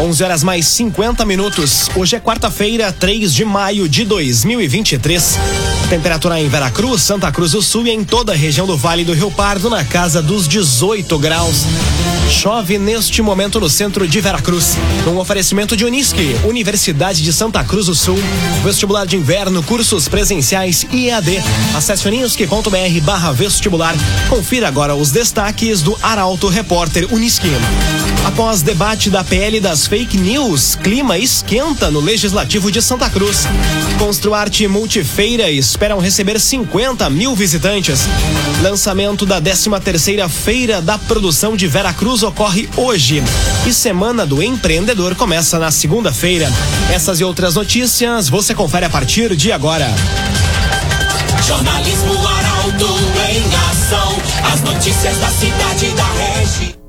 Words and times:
11 0.00 0.24
horas 0.24 0.42
mais 0.42 0.66
50 0.66 1.26
minutos. 1.26 1.90
Hoje 1.94 2.16
é 2.16 2.20
quarta-feira, 2.20 2.90
3 2.90 3.34
de 3.34 3.44
maio 3.44 3.86
de 3.86 4.06
2023. 4.06 5.38
Temperatura 5.90 6.40
em 6.40 6.48
Veracruz, 6.48 7.02
Santa 7.02 7.30
Cruz 7.30 7.52
do 7.52 7.60
Sul 7.60 7.86
e 7.86 7.90
em 7.90 8.02
toda 8.02 8.32
a 8.32 8.34
região 8.34 8.66
do 8.66 8.78
Vale 8.78 9.04
do 9.04 9.12
Rio 9.12 9.30
Pardo 9.30 9.68
na 9.68 9.84
casa 9.84 10.22
dos 10.22 10.48
18 10.48 11.18
graus. 11.18 11.66
Chove 12.30 12.78
neste 12.78 13.20
momento 13.20 13.58
no 13.58 13.68
centro 13.68 14.06
de 14.06 14.20
Veracruz. 14.20 14.78
Um 15.06 15.18
oferecimento 15.18 15.76
de 15.76 15.84
Unisque, 15.84 16.36
Universidade 16.44 17.22
de 17.22 17.32
Santa 17.32 17.62
Cruz 17.64 17.86
do 17.86 17.94
Sul. 17.94 18.18
Vestibular 18.62 19.04
de 19.04 19.16
inverno, 19.16 19.62
cursos 19.64 20.08
presenciais 20.08 20.86
e 20.92 21.08
EAD. 21.08 21.42
Acesse 21.74 22.06
unisque.br 22.06 23.00
barra 23.02 23.32
vestibular. 23.32 23.94
Confira 24.28 24.68
agora 24.68 24.94
os 24.94 25.10
destaques 25.10 25.82
do 25.82 25.98
Arauto 26.00 26.48
Repórter 26.48 27.12
Unisque. 27.12 27.50
Após 28.24 28.62
debate 28.62 29.10
da 29.10 29.24
PL 29.24 29.60
das 29.60 29.86
fake 29.86 30.16
news, 30.16 30.76
clima 30.76 31.18
esquenta 31.18 31.90
no 31.90 32.00
Legislativo 32.00 32.70
de 32.70 32.80
Santa 32.80 33.10
Cruz. 33.10 33.46
Construarte 33.98 34.68
Multifeira 34.68 35.50
esperam 35.50 35.98
receber 35.98 36.38
50 36.38 37.10
mil 37.10 37.34
visitantes. 37.34 38.00
Lançamento 38.62 39.26
da 39.26 39.40
13 39.40 39.70
terceira 39.82 40.28
Feira 40.28 40.80
da 40.80 40.96
Produção 40.96 41.56
de 41.56 41.66
Veracruz 41.66 42.19
ocorre 42.22 42.68
hoje. 42.76 43.22
E 43.66 43.72
Semana 43.72 44.26
do 44.26 44.42
Empreendedor 44.42 45.14
começa 45.14 45.58
na 45.58 45.70
segunda-feira. 45.70 46.50
Essas 46.92 47.20
e 47.20 47.24
outras 47.24 47.54
notícias 47.54 48.28
você 48.28 48.54
confere 48.54 48.86
a 48.86 48.90
partir 48.90 49.34
de 49.36 49.52
agora. 49.52 49.88
Jornalismo 51.46 52.14
Arauto 52.26 52.98
em 53.28 53.42
ação. 53.70 54.16
As 54.52 54.60
notícias 54.62 55.16
da 55.18 55.28
cidade 55.28 55.90
da 55.90 56.06
região. 56.12 56.80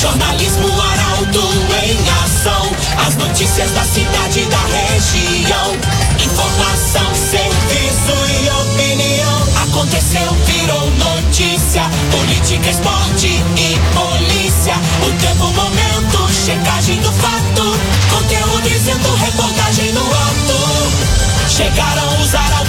Jornalismo 0.00 0.68
Arauto 0.80 1.48
em 1.84 1.98
ação. 2.24 2.70
As 3.06 3.14
notícias 3.16 3.70
da 3.70 3.84
cidade 3.84 4.44
da 4.46 4.64
região. 4.66 5.76
Informação, 6.24 7.14
serviço 7.14 8.16
e 8.28 8.50
opinião. 8.50 9.51
Aconteceu, 9.72 10.30
virou 10.44 10.90
notícia. 10.90 11.82
Política, 12.10 12.68
esporte 12.68 13.26
e 13.26 13.78
polícia. 13.94 14.74
O 15.00 15.12
tempo, 15.18 15.46
momento, 15.50 16.30
checagem 16.30 17.00
do 17.00 17.10
fato. 17.10 17.74
Conteúdo 18.10 18.68
dizendo, 18.68 19.14
reportagem 19.14 19.92
no 19.94 20.02
ato. 20.02 21.48
Chegaram 21.48 22.20
os 22.20 22.34
arautos 22.34 22.61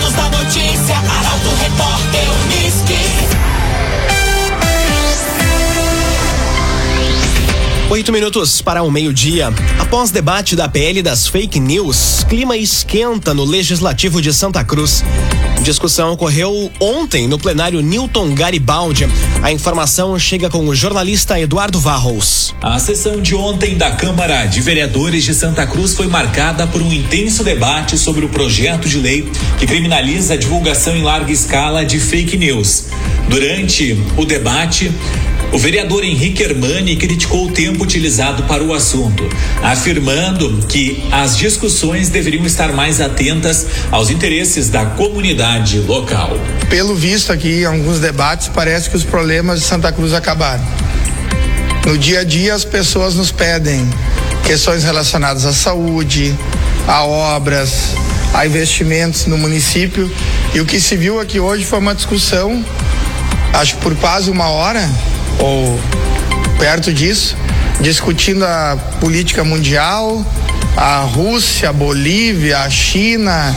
Oito 7.94 8.12
minutos 8.12 8.60
para 8.60 8.82
o 8.82 8.90
meio-dia. 8.90 9.54
Após 9.78 10.10
debate 10.10 10.56
da 10.56 10.68
PL 10.68 11.04
das 11.04 11.28
fake 11.28 11.60
news, 11.60 12.26
clima 12.28 12.58
esquenta 12.58 13.36
no 13.36 13.46
Legislativo 13.46 14.20
de 14.20 14.34
Santa 14.34 14.64
Cruz. 14.64 15.04
Discussão 15.62 16.12
ocorreu 16.12 16.72
ontem 16.80 17.28
no 17.28 17.38
plenário 17.38 17.82
Newton 17.82 18.34
Garibaldi. 18.34 19.08
A 19.44 19.52
informação 19.52 20.18
chega 20.18 20.50
com 20.50 20.68
o 20.68 20.74
jornalista 20.74 21.40
Eduardo 21.40 21.80
Varros. 21.80 22.56
A 22.64 22.80
sessão 22.80 23.22
de 23.22 23.36
ontem 23.36 23.78
da 23.78 23.92
Câmara 23.92 24.48
de 24.48 24.60
Vereadores 24.60 25.24
de 25.24 25.36
Santa 25.36 25.68
Cruz 25.68 25.94
foi 25.94 26.08
marcada 26.08 26.66
por 26.66 26.82
um 26.82 26.92
intenso 26.92 27.44
debate 27.44 27.96
sobre 27.96 28.26
o 28.26 28.30
projeto 28.30 28.90
de 28.90 28.98
lei 28.98 29.30
que 29.60 29.68
criminaliza 29.68 30.34
a 30.34 30.38
divulgação 30.38 30.98
em 30.98 31.04
larga 31.04 31.32
escala 31.32 31.86
de 31.86 32.00
fake 32.00 32.38
news. 32.38 32.86
Durante 33.30 33.98
o 34.18 34.26
debate, 34.26 34.92
o 35.54 35.58
vereador 35.60 36.04
Henrique 36.04 36.42
Hermani 36.42 36.96
criticou 36.96 37.46
o 37.46 37.52
tempo 37.52 37.84
utilizado 37.84 38.44
para 38.44 38.64
o 38.64 38.74
assunto, 38.74 39.24
afirmando 39.62 40.66
que 40.68 41.04
as 41.12 41.38
discussões 41.38 42.10
deveriam 42.10 42.44
estar 42.44 42.74
mais 42.74 43.00
atentas 43.00 43.68
aos 43.92 44.10
interesses 44.10 44.70
da 44.70 44.84
comunidade 44.84 45.78
local. 45.80 46.32
Pelo 46.72 46.96
visto 46.96 47.32
aqui, 47.32 47.62
em 47.62 47.66
alguns 47.66 48.00
debates, 48.00 48.48
parece 48.48 48.90
que 48.90 48.98
os 48.98 49.04
problemas 49.04 49.60
de 49.60 49.68
Santa 49.68 49.92
Cruz 49.92 50.12
acabaram. 50.12 50.66
No 51.86 52.00
dia 52.00 52.22
a 52.22 52.24
dia, 52.24 52.56
as 52.56 52.66
pessoas 52.66 53.14
nos 53.14 53.32
pedem 53.32 53.88
questões 54.48 54.84
relacionadas 54.84 55.46
à 55.46 55.54
saúde, 55.54 56.36
a 56.88 57.06
obras, 57.06 57.94
a 58.34 58.44
investimentos 58.48 59.28
no 59.28 59.38
município. 59.38 60.12
E 60.52 60.60
o 60.60 60.66
que 60.66 60.82
se 60.82 60.98
viu 60.98 61.20
aqui 61.20 61.40
hoje 61.40 61.64
foi 61.64 61.78
uma 61.78 61.94
discussão, 61.94 62.66
acho 63.54 63.76
que 63.76 63.82
por 63.82 63.96
quase 63.96 64.32
uma 64.32 64.50
hora, 64.50 64.90
ou 65.40 65.80
perto 66.58 66.94
disso, 66.94 67.36
discutindo 67.82 68.46
a 68.46 68.78
política 69.00 69.44
mundial, 69.44 70.26
a 70.76 71.02
Rússia, 71.02 71.70
a 71.70 71.74
Bolívia, 71.74 72.60
a 72.60 72.70
China, 72.70 73.56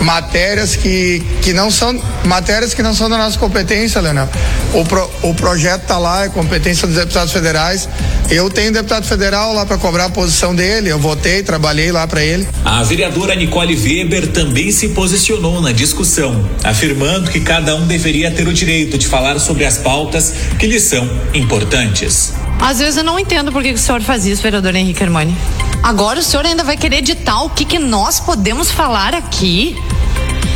matérias 0.00 0.76
que, 0.76 1.22
que 1.42 1.52
não 1.52 1.70
são 1.70 2.00
matérias 2.24 2.72
que 2.72 2.82
não 2.82 2.94
são 2.94 3.08
da 3.10 3.18
nossa 3.18 3.38
competência, 3.38 4.00
Leonel. 4.00 4.28
O, 4.72 4.84
pro, 4.84 5.10
o 5.22 5.34
projeto 5.34 5.82
está 5.82 5.98
lá, 5.98 6.24
é 6.24 6.28
competência 6.28 6.86
dos 6.86 6.96
deputados 6.96 7.32
federais. 7.32 7.88
Eu 8.30 8.48
tenho 8.48 8.72
deputado 8.72 9.06
federal 9.06 9.52
lá 9.52 9.66
para 9.66 9.76
cobrar 9.76 10.06
a 10.06 10.10
posição 10.10 10.54
dele, 10.54 10.88
eu 10.88 10.98
votei, 10.98 11.42
trabalhei 11.42 11.90
lá 11.92 12.06
para 12.06 12.22
ele. 12.22 12.48
A 12.64 12.82
vereadora 12.82 13.34
Nicole 13.34 13.76
Weber 13.76 14.28
também 14.28 14.70
se 14.70 14.90
posicionou 14.90 15.60
na 15.60 15.72
discussão, 15.72 16.48
afirmando 16.62 17.30
que 17.30 17.40
cada 17.40 17.74
um 17.76 17.86
deveria 17.86 18.30
ter 18.30 18.46
o 18.46 18.52
direito 18.52 18.96
de 18.96 19.06
falar 19.06 19.38
sobre 19.38 19.64
as 19.64 19.78
pautas 19.78 20.32
que 20.58 20.66
lhes 20.66 20.84
são 20.84 21.08
importantes. 21.34 22.32
Às 22.60 22.78
vezes 22.78 22.96
eu 22.96 23.04
não 23.04 23.18
entendo 23.18 23.50
por 23.50 23.62
que 23.62 23.72
o 23.72 23.78
senhor 23.78 24.00
faz 24.00 24.24
isso, 24.24 24.42
vereador 24.42 24.74
Henrique 24.74 25.02
Armani. 25.02 25.36
Agora 25.82 26.20
o 26.20 26.22
senhor 26.22 26.46
ainda 26.46 26.62
vai 26.62 26.76
querer 26.76 26.98
editar 26.98 27.42
o 27.42 27.50
que, 27.50 27.64
que 27.64 27.78
nós 27.78 28.20
podemos 28.20 28.70
falar 28.70 29.14
aqui? 29.14 29.76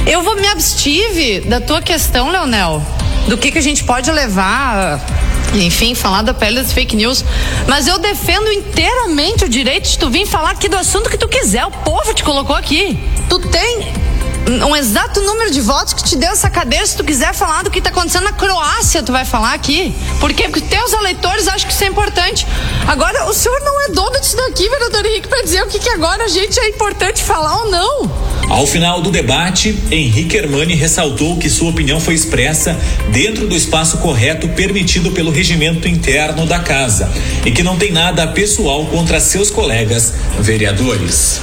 Eu 0.06 0.22
vou 0.22 0.36
me 0.36 0.46
abstive 0.46 1.40
da 1.40 1.60
tua 1.60 1.82
questão, 1.82 2.30
Leonel. 2.30 2.80
Do 3.26 3.36
que, 3.36 3.50
que 3.50 3.58
a 3.58 3.62
gente 3.62 3.82
pode 3.82 4.08
levar, 4.12 5.00
enfim, 5.52 5.96
falar 5.96 6.22
da 6.22 6.32
pele 6.32 6.62
das 6.62 6.72
fake 6.72 6.94
news. 6.94 7.24
Mas 7.66 7.88
eu 7.88 7.98
defendo 7.98 8.52
inteiramente 8.52 9.44
o 9.44 9.48
direito 9.48 9.88
de 9.88 9.98
tu 9.98 10.08
vir 10.08 10.26
falar 10.26 10.50
aqui 10.50 10.68
do 10.68 10.76
assunto 10.76 11.10
que 11.10 11.18
tu 11.18 11.26
quiser. 11.26 11.66
O 11.66 11.72
povo 11.72 12.14
te 12.14 12.22
colocou 12.22 12.54
aqui. 12.54 12.96
Tu 13.28 13.40
tem 13.48 13.92
um 14.48 14.76
exato 14.76 15.20
número 15.22 15.50
de 15.50 15.60
votos 15.60 15.92
que 15.92 16.04
te 16.04 16.16
deu 16.16 16.30
essa 16.30 16.48
cadeira. 16.48 16.86
Se 16.86 16.96
tu 16.96 17.04
quiser 17.04 17.34
falar 17.34 17.64
do 17.64 17.70
que 17.70 17.78
está 17.78 17.90
acontecendo 17.90 18.24
na 18.24 18.32
Croácia, 18.32 19.02
tu 19.02 19.12
vai 19.12 19.24
falar 19.24 19.54
aqui. 19.54 19.94
Por 20.20 20.32
quê? 20.32 20.44
Porque 20.44 20.60
teus 20.60 20.92
eleitores 20.92 21.48
acham 21.48 21.66
que 21.66 21.74
isso 21.74 21.84
é 21.84 21.88
importante. 21.88 22.46
Agora, 22.86 23.28
o 23.28 23.32
senhor 23.32 23.60
não 23.60 23.84
é 23.84 23.88
dono 23.88 24.20
disso 24.20 24.36
daqui, 24.36 24.68
vereador 24.68 25.04
Henrique, 25.04 25.28
para 25.28 25.42
dizer 25.42 25.62
o 25.62 25.66
que, 25.66 25.78
que 25.78 25.90
agora 25.90 26.24
a 26.24 26.28
gente 26.28 26.58
é 26.60 26.68
importante 26.68 27.22
falar 27.22 27.56
ou 27.64 27.70
não. 27.70 28.36
Ao 28.48 28.66
final 28.66 29.00
do 29.00 29.10
debate, 29.10 29.76
Henrique 29.90 30.36
Hermani 30.36 30.74
ressaltou 30.74 31.36
que 31.36 31.50
sua 31.50 31.70
opinião 31.70 32.00
foi 32.00 32.14
expressa 32.14 32.78
dentro 33.10 33.48
do 33.48 33.56
espaço 33.56 33.98
correto 33.98 34.48
permitido 34.50 35.10
pelo 35.10 35.32
regimento 35.32 35.88
interno 35.88 36.46
da 36.46 36.60
casa 36.60 37.10
e 37.44 37.50
que 37.50 37.64
não 37.64 37.76
tem 37.76 37.90
nada 37.90 38.26
pessoal 38.28 38.86
contra 38.86 39.18
seus 39.18 39.50
colegas 39.50 40.14
vereadores. 40.38 41.40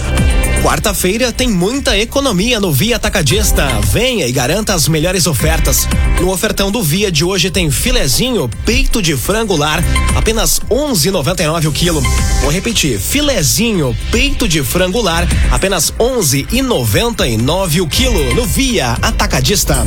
Quarta-feira 0.64 1.34
tem 1.34 1.50
muita 1.50 1.98
economia 1.98 2.58
no 2.58 2.72
Via 2.72 2.96
Atacadista. 2.96 3.68
Venha 3.92 4.26
e 4.26 4.32
garanta 4.32 4.74
as 4.74 4.88
melhores 4.88 5.28
ofertas. 5.28 5.90
No 6.22 6.32
ofertão 6.32 6.72
do 6.72 6.82
Via 6.82 7.12
de 7.12 7.26
hoje 7.26 7.52
tem 7.52 7.70
filezinho, 7.70 8.50
peito 8.66 9.02
de 9.02 9.18
frango 9.18 9.58
lar, 9.58 9.84
apenas 10.16 10.62
11,99 10.70 11.68
o 11.68 11.72
quilo. 11.74 12.02
Vou 12.40 12.50
repetir, 12.50 12.98
filezinho, 12.98 13.94
peito 14.10 14.48
de 14.48 14.64
frango 14.64 15.02
lar, 15.02 15.28
apenas 15.52 15.92
11,99 16.00 17.82
o 17.82 17.88
quilo 17.88 18.34
no 18.34 18.46
Via 18.46 18.98
Atacadista. 19.02 19.86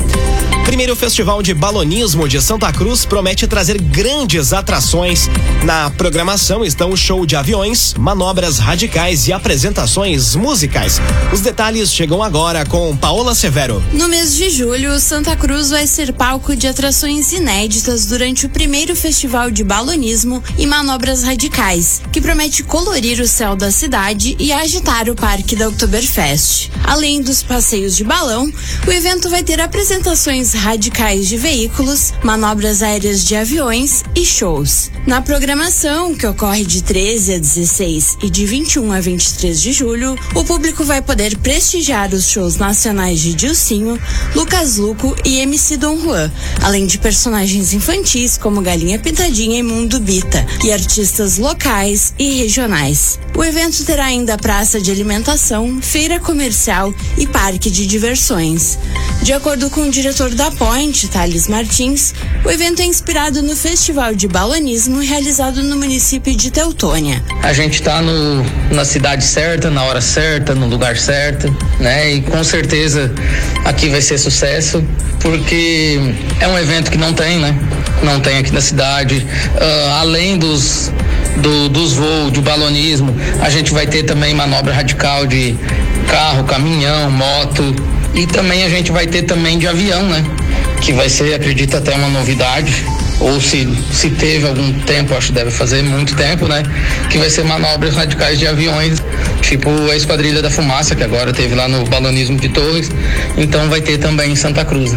Primeiro 0.66 0.96
Festival 0.96 1.42
de 1.42 1.54
Balonismo 1.54 2.28
de 2.28 2.42
Santa 2.42 2.70
Cruz 2.72 3.06
promete 3.06 3.46
trazer 3.46 3.80
grandes 3.80 4.52
atrações. 4.52 5.30
Na 5.64 5.90
programação 5.90 6.64
estão 6.64 6.90
o 6.90 6.96
show 6.96 7.24
de 7.24 7.36
aviões, 7.36 7.94
manobras 7.94 8.58
radicais 8.58 9.26
e 9.28 9.32
apresentações 9.32 10.34
musicais. 10.34 10.65
Os 11.32 11.40
detalhes 11.40 11.92
chegam 11.92 12.22
agora 12.22 12.64
com 12.66 12.96
Paola 12.96 13.34
Severo. 13.34 13.82
No 13.92 14.08
mês 14.08 14.34
de 14.34 14.50
julho, 14.50 14.98
Santa 14.98 15.36
Cruz 15.36 15.70
vai 15.70 15.86
ser 15.86 16.12
palco 16.12 16.56
de 16.56 16.66
atrações 16.66 17.32
inéditas 17.32 18.06
durante 18.06 18.46
o 18.46 18.48
primeiro 18.48 18.96
Festival 18.96 19.50
de 19.50 19.62
Balonismo 19.62 20.42
e 20.58 20.66
Manobras 20.66 21.22
Radicais, 21.22 22.02
que 22.12 22.20
promete 22.20 22.62
colorir 22.62 23.20
o 23.20 23.28
céu 23.28 23.54
da 23.54 23.70
cidade 23.70 24.36
e 24.38 24.52
agitar 24.52 25.08
o 25.08 25.14
parque 25.14 25.54
da 25.54 25.68
Oktoberfest. 25.68 26.70
Além 26.84 27.20
dos 27.22 27.42
passeios 27.42 27.96
de 27.96 28.04
balão, 28.04 28.50
o 28.86 28.90
evento 28.92 29.28
vai 29.28 29.42
ter 29.42 29.60
apresentações 29.60 30.52
radicais 30.54 31.28
de 31.28 31.36
veículos, 31.36 32.12
manobras 32.22 32.82
aéreas 32.82 33.24
de 33.24 33.36
aviões 33.36 34.02
e 34.14 34.24
shows. 34.24 34.90
Na 35.06 35.20
programação, 35.20 36.14
que 36.14 36.26
ocorre 36.26 36.64
de 36.64 36.82
13 36.82 37.34
a 37.34 37.38
16 37.38 38.18
e 38.22 38.30
de 38.30 38.46
21 38.46 38.92
a 38.92 39.00
23 39.00 39.60
de 39.60 39.72
julho, 39.72 40.16
o 40.34 40.44
público 40.56 40.84
vai 40.84 41.02
poder 41.02 41.36
prestigiar 41.36 42.14
os 42.14 42.30
shows 42.30 42.56
nacionais 42.56 43.20
de 43.20 43.34
Dilcinho, 43.34 44.00
Lucas 44.34 44.78
Luco 44.78 45.14
e 45.22 45.40
MC 45.40 45.76
Dom 45.76 46.00
Juan, 46.00 46.32
além 46.62 46.86
de 46.86 46.96
personagens 46.96 47.74
infantis 47.74 48.38
como 48.38 48.62
Galinha 48.62 48.98
Pintadinha 48.98 49.58
e 49.58 49.62
Mundo 49.62 50.00
Bita, 50.00 50.46
e 50.64 50.72
artistas 50.72 51.36
locais 51.36 52.14
e 52.18 52.42
regionais. 52.42 53.18
O 53.36 53.44
evento 53.44 53.84
terá 53.84 54.06
ainda 54.06 54.38
praça 54.38 54.80
de 54.80 54.90
alimentação, 54.90 55.78
feira 55.82 56.18
comercial 56.18 56.94
e 57.18 57.26
parque 57.26 57.70
de 57.70 57.86
diversões. 57.86 58.78
De 59.20 59.34
acordo 59.34 59.68
com 59.68 59.82
o 59.82 59.90
diretor 59.90 60.34
da 60.34 60.50
Point, 60.50 61.08
Thales 61.08 61.48
Martins, 61.48 62.14
o 62.44 62.50
evento 62.50 62.80
é 62.80 62.86
inspirado 62.86 63.42
no 63.42 63.54
Festival 63.54 64.14
de 64.14 64.26
Balonismo 64.26 65.00
realizado 65.00 65.62
no 65.62 65.76
município 65.76 66.34
de 66.34 66.50
Teutônia. 66.50 67.22
A 67.42 67.52
gente 67.52 67.74
está 67.74 68.00
na 68.70 68.84
cidade 68.84 69.24
certa, 69.24 69.68
na 69.68 69.84
hora 69.84 70.00
certa, 70.00 70.35
no 70.54 70.66
lugar 70.66 70.96
certo, 70.96 71.54
né? 71.78 72.12
E 72.14 72.22
com 72.22 72.42
certeza 72.44 73.12
aqui 73.64 73.88
vai 73.88 74.00
ser 74.00 74.18
sucesso, 74.18 74.84
porque 75.20 75.98
é 76.40 76.48
um 76.48 76.58
evento 76.58 76.90
que 76.90 76.98
não 76.98 77.12
tem, 77.12 77.38
né? 77.38 77.58
Não 78.02 78.20
tem 78.20 78.38
aqui 78.38 78.52
na 78.52 78.60
cidade. 78.60 79.26
Uh, 79.54 79.90
além 80.00 80.38
dos 80.38 80.92
do, 81.36 81.68
dos 81.68 81.92
voos, 81.94 82.32
de 82.32 82.40
balonismo. 82.40 83.14
A 83.40 83.50
gente 83.50 83.72
vai 83.72 83.86
ter 83.86 84.04
também 84.04 84.34
manobra 84.34 84.72
radical 84.72 85.26
de 85.26 85.56
carro, 86.08 86.44
caminhão, 86.44 87.10
moto. 87.10 87.74
E 88.14 88.26
também 88.26 88.64
a 88.64 88.68
gente 88.68 88.90
vai 88.90 89.06
ter 89.06 89.22
também 89.22 89.58
de 89.58 89.66
avião, 89.66 90.02
né? 90.08 90.24
Que 90.80 90.92
vai 90.92 91.08
ser, 91.08 91.34
acredito, 91.34 91.76
até 91.76 91.94
uma 91.94 92.08
novidade 92.08 92.84
ou 93.20 93.40
se, 93.40 93.66
se 93.92 94.10
teve 94.10 94.46
algum 94.46 94.72
tempo, 94.80 95.14
acho 95.14 95.28
que 95.28 95.32
deve 95.32 95.50
fazer 95.50 95.82
muito 95.82 96.14
tempo, 96.14 96.46
né? 96.46 96.62
Que 97.10 97.18
vai 97.18 97.30
ser 97.30 97.44
manobras 97.44 97.94
radicais 97.94 98.38
de 98.38 98.46
aviões, 98.46 99.02
tipo 99.40 99.70
a 99.90 99.96
Esquadrilha 99.96 100.42
da 100.42 100.50
Fumaça, 100.50 100.94
que 100.94 101.02
agora 101.02 101.32
teve 101.32 101.54
lá 101.54 101.68
no 101.68 101.84
Balonismo 101.86 102.38
de 102.38 102.48
Torres, 102.48 102.90
então 103.36 103.68
vai 103.68 103.80
ter 103.80 103.98
também 103.98 104.32
em 104.32 104.36
Santa 104.36 104.64
Cruz. 104.64 104.94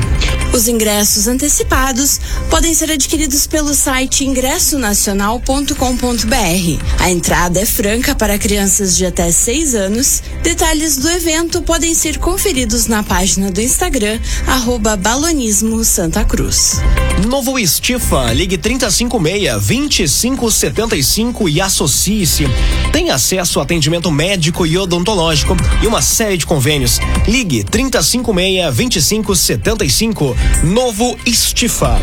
Os 0.51 0.67
ingressos 0.67 1.27
antecipados 1.27 2.19
podem 2.49 2.73
ser 2.73 2.91
adquiridos 2.91 3.45
pelo 3.45 3.73
site 3.73 4.25
ingressonacional.com.br. 4.25 6.83
A 6.99 7.11
entrada 7.11 7.59
é 7.59 7.65
franca 7.65 8.15
para 8.15 8.37
crianças 8.37 8.97
de 8.97 9.05
até 9.05 9.31
6 9.31 9.75
anos. 9.75 10.23
Detalhes 10.41 10.97
do 10.97 11.09
evento 11.09 11.61
podem 11.61 11.93
ser 11.93 12.17
conferidos 12.17 12.87
na 12.87 13.03
página 13.03 13.51
do 13.51 13.61
Instagram, 13.61 14.19
arroba 14.47 14.97
Balonismo 14.97 15.83
Santa 15.83 16.25
Cruz. 16.25 16.81
Novo 17.27 17.59
Estifa, 17.59 18.08
ligue 18.33 18.57
3056-2575 18.57 21.49
e 21.49 21.61
associe-se. 21.61 22.45
Tem 22.91 23.11
acesso 23.11 23.59
a 23.59 23.63
atendimento 23.63 24.11
médico 24.11 24.65
e 24.65 24.77
odontológico 24.77 25.55
e 25.81 25.87
uma 25.87 26.01
série 26.01 26.35
de 26.37 26.45
convênios. 26.45 26.99
Ligue 27.27 27.63
3056-2575. 27.63 30.35
Novo 30.63 31.17
Estifa. 31.25 31.97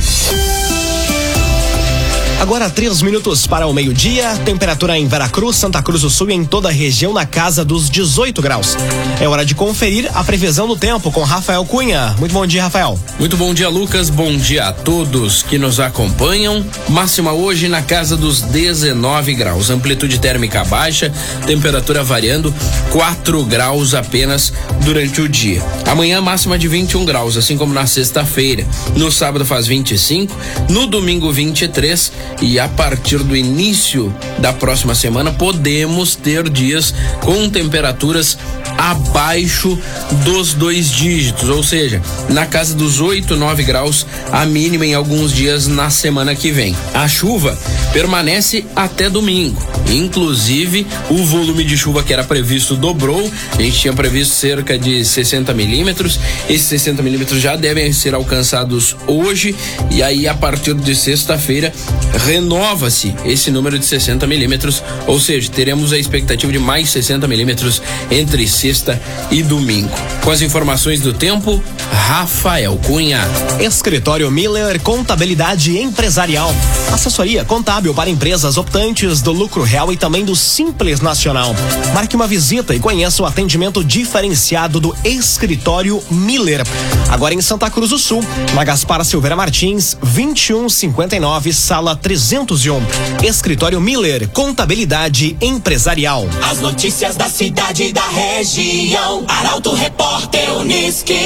Agora 2.38 2.68
três 2.68 3.00
minutos 3.00 3.46
para 3.46 3.66
o 3.66 3.72
meio-dia, 3.72 4.36
temperatura 4.44 4.98
em 4.98 5.08
Veracruz, 5.08 5.56
Santa 5.56 5.82
Cruz 5.82 6.02
do 6.02 6.10
Sul 6.10 6.30
e 6.30 6.34
em 6.34 6.44
toda 6.44 6.68
a 6.68 6.72
região 6.72 7.12
na 7.14 7.24
casa 7.24 7.64
dos 7.64 7.88
18 7.88 8.42
graus. 8.42 8.76
É 9.18 9.26
hora 9.26 9.44
de 9.44 9.54
conferir 9.54 10.10
a 10.14 10.22
previsão 10.22 10.68
do 10.68 10.76
tempo 10.76 11.10
com 11.10 11.22
Rafael 11.22 11.64
Cunha. 11.64 12.14
Muito 12.18 12.32
bom 12.32 12.46
dia, 12.46 12.64
Rafael. 12.64 12.98
Muito 13.18 13.38
bom 13.38 13.54
dia, 13.54 13.70
Lucas. 13.70 14.10
Bom 14.10 14.36
dia 14.36 14.68
a 14.68 14.72
todos 14.72 15.42
que 15.42 15.56
nos 15.56 15.80
acompanham. 15.80 16.64
Máxima 16.90 17.32
hoje 17.32 17.68
na 17.68 17.80
casa 17.80 18.16
dos 18.16 18.42
19 18.42 19.34
graus. 19.34 19.70
Amplitude 19.70 20.18
térmica 20.20 20.62
baixa, 20.62 21.10
temperatura 21.46 22.04
variando 22.04 22.54
4 22.92 23.42
graus 23.44 23.94
apenas 23.94 24.52
durante 24.84 25.22
o 25.22 25.28
dia. 25.28 25.62
Amanhã 25.86 26.20
máxima 26.20 26.58
de 26.58 26.68
21 26.68 27.04
graus, 27.06 27.36
assim 27.38 27.56
como 27.56 27.72
na 27.72 27.86
sexta-feira. 27.86 28.66
No 28.94 29.10
sábado 29.10 29.44
faz 29.46 29.66
25, 29.66 30.36
no 30.68 30.86
domingo 30.86 31.32
23 31.32 32.12
e 32.40 32.58
a 32.58 32.68
partir 32.68 33.18
do 33.18 33.36
início 33.36 34.14
da 34.38 34.52
próxima 34.52 34.94
semana 34.94 35.32
podemos 35.32 36.14
ter 36.14 36.48
dias 36.48 36.94
com 37.20 37.48
temperaturas 37.48 38.38
abaixo 38.76 39.78
dos 40.24 40.52
dois 40.52 40.90
dígitos, 40.90 41.48
ou 41.48 41.62
seja, 41.62 42.02
na 42.28 42.46
casa 42.46 42.74
dos 42.74 43.00
8, 43.00 43.36
9 43.36 43.62
graus, 43.64 44.06
a 44.30 44.44
mínima 44.44 44.84
em 44.86 44.94
alguns 44.94 45.32
dias 45.32 45.66
na 45.66 45.90
semana 45.90 46.34
que 46.34 46.50
vem. 46.50 46.76
A 46.94 47.08
chuva 47.08 47.58
permanece 47.92 48.64
até 48.74 49.08
domingo. 49.08 49.60
Inclusive, 49.90 50.86
o 51.08 51.24
volume 51.24 51.64
de 51.64 51.76
chuva 51.76 52.02
que 52.02 52.12
era 52.12 52.24
previsto 52.24 52.76
dobrou. 52.76 53.30
A 53.56 53.62
gente 53.62 53.78
tinha 53.78 53.92
previsto 53.92 54.34
cerca 54.34 54.78
de 54.78 55.04
60 55.04 55.54
milímetros. 55.54 56.18
Esses 56.48 56.66
60 56.66 57.02
milímetros 57.02 57.40
já 57.40 57.56
devem 57.56 57.92
ser 57.92 58.14
alcançados 58.14 58.96
hoje. 59.06 59.54
E 59.90 60.02
aí, 60.02 60.28
a 60.28 60.34
partir 60.34 60.74
de 60.74 60.94
sexta-feira, 60.94 61.72
renova-se 62.16 63.14
esse 63.24 63.50
número 63.50 63.78
de 63.78 63.84
60 63.84 64.26
milímetros, 64.26 64.82
ou 65.06 65.20
seja, 65.20 65.50
teremos 65.50 65.92
a 65.92 65.98
expectativa 65.98 66.52
de 66.52 66.58
mais 66.58 66.90
60 66.90 67.26
milímetros 67.28 67.82
entre 68.10 68.46
sexta 68.48 69.00
e 69.30 69.42
domingo. 69.42 69.90
Com 70.22 70.30
as 70.30 70.40
informações 70.40 71.00
do 71.00 71.12
tempo, 71.12 71.62
Rafael 72.08 72.78
Cunha. 72.84 73.20
Escritório 73.60 74.30
Miller 74.30 74.80
Contabilidade 74.80 75.78
Empresarial. 75.78 76.54
Assessoria 76.92 77.44
contábil 77.44 77.94
para 77.94 78.10
empresas 78.10 78.56
optantes 78.56 79.20
do 79.20 79.32
lucro 79.32 79.62
real 79.62 79.92
e 79.92 79.96
também 79.96 80.24
do 80.24 80.34
Simples 80.34 81.00
Nacional. 81.00 81.54
Marque 81.94 82.16
uma 82.16 82.26
visita 82.26 82.74
e 82.74 82.80
conheça 82.80 83.22
o 83.22 83.26
atendimento 83.26 83.84
diferenciado 83.84 84.80
do 84.80 84.96
Escritório 85.04 86.02
Miller. 86.10 86.62
Agora 87.08 87.34
em 87.34 87.40
Santa 87.40 87.70
Cruz 87.70 87.90
do 87.90 87.98
Sul, 87.98 88.24
na 88.54 88.64
Gaspar 88.64 89.04
Silveira 89.04 89.36
Martins, 89.36 89.96
2159, 90.02 91.52
sala 91.52 91.96
301. 92.06 92.80
Escritório 93.24 93.80
Miller, 93.80 94.28
Contabilidade 94.28 95.36
Empresarial. 95.40 96.28
As 96.48 96.60
notícias 96.60 97.16
da 97.16 97.28
cidade 97.28 97.82
e 97.82 97.92
da 97.92 98.06
região. 98.06 99.24
Arauto 99.26 99.74
Repórter 99.74 100.56
Uniski. 100.56 101.18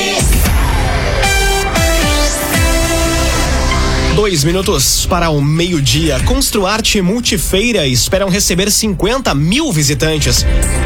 Dois 4.20 4.44
minutos 4.44 5.06
para 5.06 5.30
o 5.30 5.40
meio-dia. 5.40 6.20
Construarte 6.24 7.00
Multifeira 7.00 7.86
esperam 7.86 8.28
receber 8.28 8.70
50 8.70 9.34
mil 9.34 9.72
visitantes. 9.72 10.44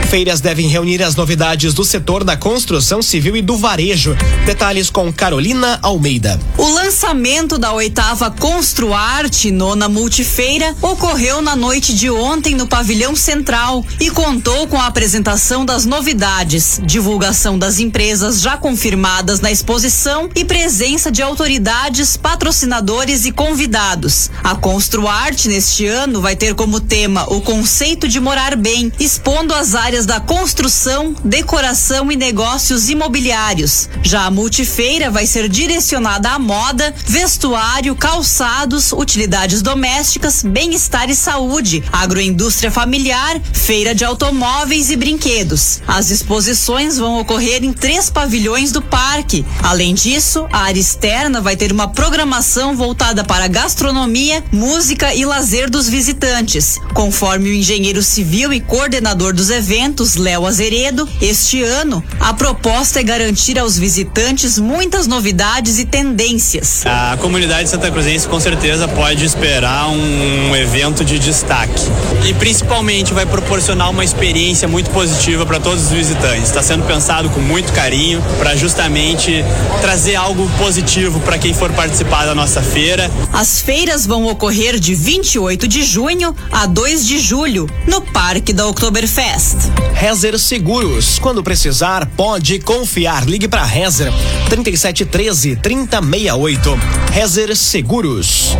Feiras 0.09 0.41
devem 0.41 0.69
reunir 0.69 1.03
as 1.03 1.17
novidades 1.17 1.75
do 1.75 1.85
setor 1.85 2.23
da 2.23 2.37
construção 2.37 3.03
civil 3.03 3.37
e 3.37 3.43
do 3.43 3.57
varejo. 3.57 4.17
Detalhes 4.47 4.89
com 4.89 5.13
Carolina 5.13 5.81
Almeida. 5.83 6.39
O 6.57 6.69
lançamento 6.75 7.59
da 7.59 7.73
oitava 7.73 8.31
Construarte 8.31 9.51
Nona 9.51 9.89
Multifeira 9.89 10.73
ocorreu 10.81 11.43
na 11.43 11.57
noite 11.57 11.93
de 11.93 12.09
ontem 12.09 12.55
no 12.55 12.69
Pavilhão 12.69 13.17
Central 13.17 13.85
e 13.99 14.11
contou 14.11 14.69
com 14.69 14.81
a 14.81 14.87
apresentação 14.87 15.67
das 15.67 15.85
novidades, 15.85 16.81
divulgação 16.85 17.59
das 17.59 17.81
empresas 17.81 18.41
já 18.41 18.57
confirmadas 18.57 19.41
na 19.41 19.50
exposição 19.50 20.31
e 20.37 20.45
presença 20.45 21.11
de 21.11 21.21
autoridades, 21.21 22.17
patrocinadores 22.17 23.24
e 23.25 23.33
convidados. 23.33 24.31
A 24.43 24.54
Construarte 24.54 25.49
neste 25.49 25.87
ano 25.87 26.21
vai 26.21 26.37
ter 26.37 26.54
como 26.54 26.81
tema 26.81 27.26
o 27.33 27.40
conceito 27.40 28.09
de 28.09 28.21
morar 28.21 28.57
bem, 28.57 28.93
expondo 28.99 29.54
as 29.54 29.75
áreas 29.75 30.07
da 30.07 30.21
construção, 30.21 31.14
decoração 31.25 32.11
e 32.11 32.16
negócios 32.16 32.88
imobiliários. 32.88 33.88
Já 34.02 34.25
a 34.25 34.31
multifeira 34.31 35.11
vai 35.11 35.26
ser 35.26 35.49
direcionada 35.49 36.31
à 36.31 36.38
moda, 36.38 36.95
vestuário, 37.07 37.95
calçados, 37.95 38.93
utilidades 38.93 39.62
domésticas, 39.62 40.43
bem-estar 40.43 41.09
e 41.11 41.14
saúde, 41.14 41.83
agroindústria 41.93 42.71
familiar, 42.71 43.40
feira 43.52 43.95
de 43.95 44.04
automóveis 44.04 44.90
e 44.90 44.97
brinquedos. 44.97 45.81
As 45.87 46.11
exposições 46.11 46.99
vão 46.99 47.21
ocorrer 47.21 47.62
em 47.64 47.73
três 47.73 48.11
pavilhões 48.11 48.73
do 48.73 48.83
parque. 48.83 49.45
Além 49.62 49.95
disso, 49.95 50.47
a 50.52 50.61
área 50.61 50.81
externa 50.81 51.40
vai 51.40 51.57
ter 51.57 51.73
uma 51.73 51.88
programação 51.88 52.76
voltada 52.76 53.13
para 53.23 53.47
gastronomia, 53.47 54.42
música 54.50 55.14
e 55.14 55.25
lazer 55.26 55.68
dos 55.71 55.88
visitantes. 55.88 56.80
Conforme 56.94 57.50
o 57.50 57.54
engenheiro 57.54 58.02
civil 58.02 58.52
e 58.52 58.61
coordenador 58.61 59.35
dos 59.35 59.50
eventos, 59.50 60.16
Léo 60.16 60.47
Azeredo, 60.47 61.06
este 61.21 61.62
ano 61.62 62.02
a 62.18 62.33
proposta 62.33 63.00
é 63.00 63.02
garantir 63.02 63.59
aos 63.59 63.78
visitantes 63.78 64.59
muitas 64.59 65.06
novidades 65.06 65.78
e 65.78 65.85
tendências. 65.85 66.83
A 66.87 67.16
comunidade 67.18 67.68
santa 67.68 67.90
cruzense 67.90 68.26
com 68.26 68.40
certeza 68.40 68.88
pode 68.88 69.25
esperar 69.25 69.88
um 69.88 70.56
evento 70.56 71.04
de 71.04 71.18
destaque 71.18 71.83
e 72.25 72.33
principalmente 72.35 73.12
vai 73.12 73.26
proporcionar 73.26 73.90
uma 73.90 74.04
experiência 74.04 74.66
muito 74.66 74.88
positiva 74.90 75.44
para 75.44 75.61
todos 75.61 75.85
os 75.85 75.90
visitantes. 75.90 76.44
Está 76.44 76.62
sendo 76.62 76.85
pensado 76.85 77.28
com 77.30 77.40
muito 77.40 77.73
carinho 77.73 78.23
para 78.38 78.56
justamente 78.56 79.44
trazer 79.80 80.14
algo 80.14 80.49
positivo 80.59 81.21
para 81.21 81.37
quem 81.37 81.52
for 81.52 81.71
participar 81.73 82.25
da 82.25 82.35
nossa 82.35 82.62
feira 82.62 82.94
feira. 82.95 83.11
As 83.33 83.61
feiras 83.61 84.07
vão 84.07 84.27
ocorrer 84.27 84.79
de 84.79 84.95
28 84.95 85.67
de 85.67 85.83
junho 85.83 86.35
a 86.51 86.67
2 86.67 87.07
de 87.07 87.19
julho, 87.19 87.69
no 87.87 88.01
Parque 88.01 88.53
da 88.53 88.67
Oktoberfest. 88.67 89.57
Rezer 89.93 90.39
Seguros. 90.39 91.19
Quando 91.19 91.43
precisar, 91.43 92.07
pode 92.17 92.61
confiar. 92.61 93.27
Ligue 93.27 93.49
para 93.49 93.65
Rezer 93.65 94.13
3713 94.49 95.57
3068. 95.57 96.79
Rezer 97.13 97.57
Seguros. 97.57 98.57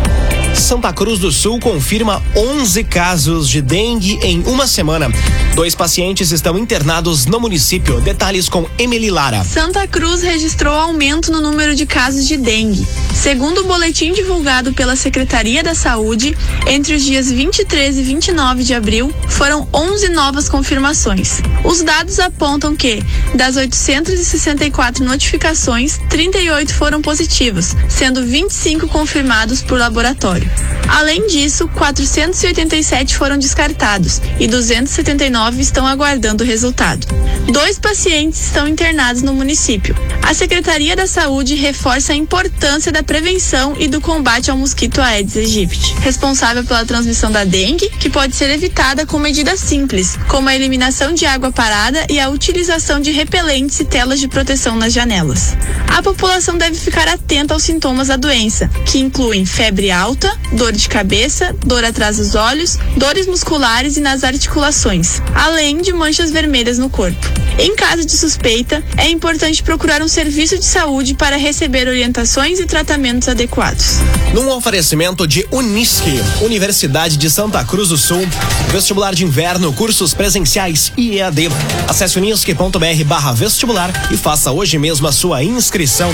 Santa 0.55 0.91
Cruz 0.93 1.19
do 1.19 1.31
Sul 1.31 1.59
confirma 1.59 2.23
11 2.35 2.83
casos 2.85 3.49
de 3.49 3.61
dengue 3.61 4.17
em 4.23 4.41
uma 4.43 4.65
semana. 4.65 5.09
Dois 5.53 5.75
pacientes 5.75 6.31
estão 6.31 6.57
internados 6.57 7.25
no 7.25 7.39
município. 7.39 7.99
Detalhes 8.01 8.49
com 8.49 8.65
Emily 8.77 9.11
Lara. 9.11 9.43
Santa 9.43 9.85
Cruz 9.87 10.21
registrou 10.21 10.73
aumento 10.73 11.31
no 11.31 11.41
número 11.41 11.75
de 11.75 11.85
casos 11.85 12.27
de 12.27 12.37
dengue. 12.37 12.85
Segundo 13.13 13.61
o 13.61 13.63
boletim 13.65 14.13
divulgado 14.13 14.73
pela 14.73 14.95
Secretaria 14.95 15.61
da 15.63 15.75
Saúde, 15.75 16.35
entre 16.67 16.95
os 16.95 17.03
dias 17.03 17.31
23 17.31 17.97
e 17.97 18.01
29 18.01 18.63
de 18.63 18.73
abril, 18.73 19.13
foram 19.27 19.67
11 19.73 20.09
novas 20.09 20.49
confirmações. 20.49 21.41
Os 21.63 21.81
dados 21.81 22.19
apontam 22.19 22.75
que, 22.75 23.03
das 23.33 23.55
864 23.55 25.03
notificações, 25.03 25.99
38 26.09 26.73
foram 26.73 27.01
positivas, 27.01 27.75
sendo 27.89 28.25
25 28.25 28.87
confirmados 28.87 29.61
por 29.61 29.77
laboratório. 29.77 30.44
Além 30.87 31.27
disso, 31.27 31.67
487 31.67 33.17
foram 33.17 33.37
descartados 33.37 34.21
e 34.39 34.47
279 34.47 35.61
estão 35.61 35.85
aguardando 35.85 36.43
o 36.43 36.47
resultado. 36.47 37.07
Dois 37.51 37.77
pacientes 37.77 38.45
estão 38.45 38.67
internados 38.67 39.21
no 39.21 39.33
município. 39.33 39.95
A 40.21 40.33
Secretaria 40.33 40.95
da 40.95 41.05
Saúde 41.05 41.55
reforça 41.55 42.13
a 42.13 42.15
importância 42.15 42.91
da 42.91 43.03
prevenção 43.03 43.75
e 43.77 43.87
do 43.87 44.01
combate 44.01 44.49
ao 44.49 44.57
mosquito 44.57 45.01
Aedes 45.01 45.37
aegypti, 45.37 45.93
responsável 45.99 46.63
pela 46.63 46.85
transmissão 46.85 47.31
da 47.31 47.43
dengue, 47.43 47.89
que 47.99 48.09
pode 48.09 48.35
ser 48.35 48.49
evitada 48.49 49.05
com 49.05 49.19
medidas 49.19 49.59
simples, 49.59 50.17
como 50.27 50.49
a 50.49 50.55
eliminação 50.55 51.13
de 51.13 51.25
água 51.25 51.51
parada 51.51 52.05
e 52.09 52.19
a 52.19 52.29
utilização 52.29 52.99
de 52.99 53.11
repelentes 53.11 53.79
e 53.79 53.85
telas 53.85 54.19
de 54.19 54.27
proteção 54.27 54.75
nas 54.75 54.93
janelas. 54.93 55.55
A 55.87 56.01
população 56.01 56.57
deve 56.57 56.77
ficar 56.77 57.07
atenta 57.07 57.53
aos 57.53 57.63
sintomas 57.63 58.07
da 58.07 58.17
doença, 58.17 58.69
que 58.85 58.99
incluem 58.99 59.45
febre 59.45 59.91
alta, 59.91 60.34
dor 60.53 60.71
de 60.71 60.87
cabeça, 60.87 61.55
dor 61.65 61.83
atrás 61.83 62.17
dos 62.17 62.35
olhos, 62.35 62.77
dores 62.97 63.27
musculares 63.27 63.97
e 63.97 64.01
nas 64.01 64.23
articulações, 64.23 65.21
além 65.33 65.81
de 65.81 65.91
manchas 65.93 66.31
vermelhas 66.31 66.77
no 66.77 66.89
corpo. 66.89 67.25
Em 67.57 67.75
caso 67.75 68.05
de 68.05 68.11
suspeita, 68.11 68.83
é 68.97 69.09
importante 69.09 69.63
procurar 69.63 70.01
um 70.01 70.07
serviço 70.07 70.57
de 70.57 70.65
saúde 70.65 71.13
para 71.13 71.37
receber 71.37 71.87
orientações 71.87 72.59
e 72.59 72.65
tratamentos 72.65 73.29
adequados. 73.29 73.97
Num 74.33 74.49
oferecimento 74.49 75.25
de 75.25 75.47
Unisque, 75.51 76.19
Universidade 76.41 77.15
de 77.15 77.29
Santa 77.29 77.63
Cruz 77.63 77.89
do 77.89 77.97
Sul, 77.97 78.27
vestibular 78.71 79.15
de 79.15 79.23
inverno, 79.23 79.71
cursos 79.71 80.13
presenciais 80.13 80.91
e 80.97 81.17
EAD. 81.17 81.49
Acesse 81.87 82.17
unisque.br 82.17 83.33
vestibular 83.35 83.91
e 84.11 84.17
faça 84.17 84.51
hoje 84.51 84.77
mesmo 84.77 85.07
a 85.07 85.11
sua 85.11 85.43
inscrição. 85.43 86.13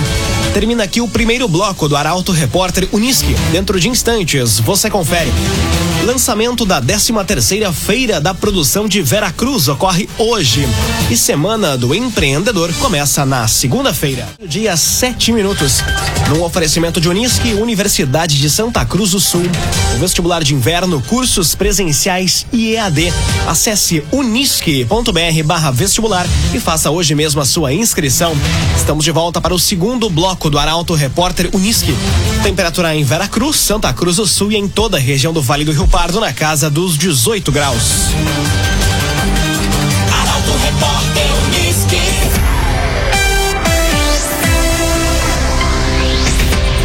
Termina 0.53 0.83
aqui 0.83 1.01
o 1.01 1.07
primeiro 1.07 1.47
bloco 1.47 1.87
do 1.87 1.95
Arauto 1.95 2.31
Repórter 2.31 2.87
Unisque. 2.91 3.33
Dentro 3.51 3.79
de 3.79 3.89
instantes, 3.89 4.10
você 4.59 4.89
confere. 4.89 5.31
Lançamento 6.05 6.65
da 6.65 6.81
13 6.81 7.13
terceira 7.27 7.71
Feira 7.71 8.19
da 8.19 8.33
Produção 8.33 8.87
de 8.87 9.03
Veracruz 9.03 9.67
ocorre 9.67 10.09
hoje. 10.17 10.67
E 11.11 11.15
Semana 11.15 11.77
do 11.77 11.93
Empreendedor 11.93 12.73
começa 12.79 13.23
na 13.23 13.47
segunda-feira, 13.47 14.27
dia 14.43 14.75
7 14.75 15.31
minutos. 15.31 15.83
Num 16.29 16.43
oferecimento 16.43 16.99
de 16.99 17.07
Unisque, 17.07 17.53
Universidade 17.53 18.39
de 18.39 18.49
Santa 18.49 18.83
Cruz 18.83 19.11
do 19.11 19.19
Sul. 19.19 19.43
O 19.95 19.99
vestibular 19.99 20.43
de 20.43 20.55
inverno, 20.55 21.01
cursos 21.01 21.53
presenciais 21.53 22.47
e 22.51 22.73
EAD. 22.73 23.13
Acesse 23.45 24.03
unisque.br 24.11 25.43
barra 25.45 25.69
vestibular 25.69 26.25
e 26.53 26.59
faça 26.59 26.89
hoje 26.89 27.13
mesmo 27.13 27.41
a 27.41 27.45
sua 27.45 27.73
inscrição. 27.73 28.33
Estamos 28.75 29.03
de 29.03 29.11
volta 29.11 29.39
para 29.39 29.53
o 29.53 29.59
segundo 29.59 30.09
bloco 30.09 30.49
do 30.49 30.57
Arauto 30.57 30.95
Repórter 30.95 31.49
Unisque. 31.53 31.93
Temperatura 32.41 32.95
em 32.95 33.03
Veracruz, 33.03 33.57
Santa 33.57 33.93
Cruz 33.93 34.15
do 34.15 34.25
Sul 34.25 34.51
e 34.51 34.55
em 34.55 34.67
toda 34.67 34.97
a 34.97 34.99
região 34.99 35.33
do 35.33 35.41
Vale 35.41 35.65
do 35.65 35.71
Rio 35.71 35.87
Pardo 35.91 36.21
na 36.21 36.31
casa 36.31 36.69
dos 36.69 36.97
18 36.97 37.51
graus. 37.51 38.05
Arauto 40.21 40.51
Repórter 40.63 41.27
Unisque. 41.45 41.97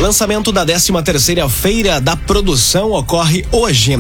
Lançamento 0.01 0.51
da 0.51 0.65
13 0.67 0.93
terceira 1.05 1.49
Feira 1.49 2.01
da 2.01 2.17
Produção 2.17 2.91
ocorre 2.91 3.47
hoje. 3.53 3.97